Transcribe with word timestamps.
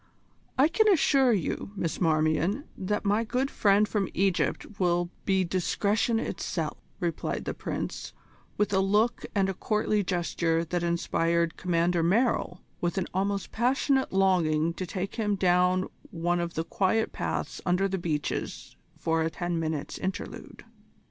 "I 0.57 0.67
can 0.67 0.87
assure 0.89 1.31
you, 1.31 1.73
Miss 1.75 2.01
Marmion, 2.01 2.63
that 2.75 3.05
my 3.05 3.23
good 3.23 3.51
friend 3.51 3.87
from 3.87 4.09
Egypt 4.15 4.79
will 4.79 5.11
be 5.25 5.43
discretion 5.43 6.19
itself," 6.19 6.79
replied 6.99 7.45
the 7.45 7.53
Prince, 7.53 8.11
with 8.57 8.73
a 8.73 8.79
look 8.79 9.27
and 9.35 9.47
a 9.47 9.53
courtly 9.53 10.03
gesture 10.03 10.65
that 10.65 10.81
inspired 10.81 11.55
Commander 11.55 12.01
Merrill 12.01 12.63
with 12.81 12.97
an 12.97 13.05
almost 13.13 13.51
passionate 13.51 14.11
longing 14.11 14.73
to 14.73 14.87
take 14.87 15.13
him 15.17 15.35
down 15.35 15.87
one 16.09 16.39
of 16.39 16.55
the 16.55 16.63
quiet 16.63 17.11
paths 17.11 17.61
under 17.63 17.87
the 17.87 17.99
beeches 17.99 18.75
for 18.97 19.21
a 19.21 19.29
ten 19.29 19.59
minutes' 19.59 19.99
interlude. 19.99 20.65